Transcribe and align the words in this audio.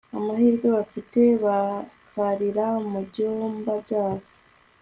amahirwe 0.17 0.67
bafite 0.77 1.21
bakarira 1.45 2.67
mu 2.91 2.99
byumba 3.07 3.71
byabo 3.83 4.25